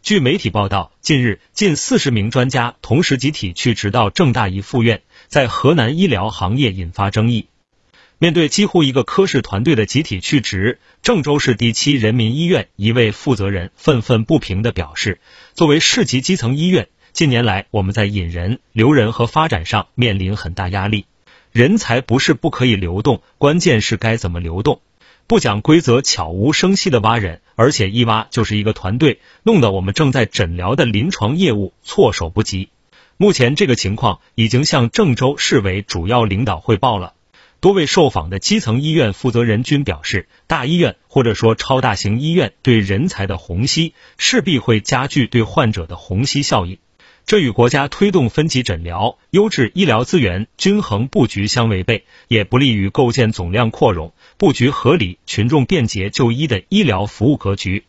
[0.00, 7.48] 据媒体报道，近日近四十名专家同时集体去职到郑大一附院，在河南医疗行业引发争议。
[8.18, 15.20] 面对几乎一个科室团队的集体去职，郑州市第七人民医院一位负责人愤愤不平地表示
[15.54, 21.06] ：“作为市级基层医院，近年来我们在引人、留人和发展上面临很大压力。
[21.52, 24.80] 人才不是不可以流动，关键是该怎么流动。”
[25.26, 32.68] 不讲规则，悄无声息的挖人，而且一挖就是一个团队，弄得我们正在诊疗的临床业务措手不及。
[33.16, 37.14] 目前这个情况已经向郑州市委主要领导汇报了。
[37.58, 46.78] 多位受访的基层医院负责人均表示，大医院或者说超大型医院对人才的虹吸，势必会加剧对患者的虹吸效应。
[47.28, 57.84] 这与国家推动分级诊疗、优质医疗资源均衡布局相违背，也不利于构建总量扩容、布局合理、群众便捷就医的医疗服务格局。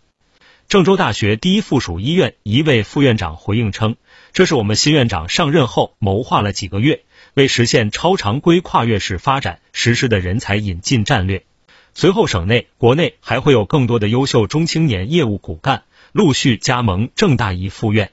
[0.68, 3.96] 郑州大学第一附属医院一位副院长回应称
[4.34, 7.04] ：“这是我们新院长上任后谋划了几个月，
[7.34, 11.46] 为实现超常规跨越式发展实施的人才引进战略。
[11.94, 18.12] 随后，省内、国内还会有更多的优秀中青年业务骨干陆续加盟郑大一附院。”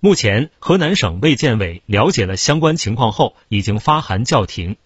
[0.00, 4.76] 目前，河南省卫健委了解了相关情况后，已经发函叫停。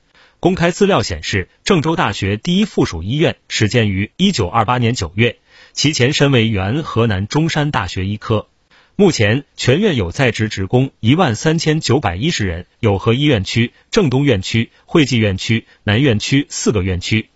[0.40, 5.36] 公开资料显示，郑州大学第一附属医院始建于一九二八年九月，
[5.74, 8.48] 其前身为原河南中山大学医科。
[8.96, 17.28] 目前，全院有在职职工一万三千九百一十人，有河医院区、郑东院区、惠济院区、南院区四个院区。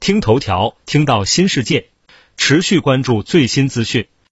[0.00, 1.88] 听头条，听到新世界，
[2.38, 4.06] 持续关注最新资讯。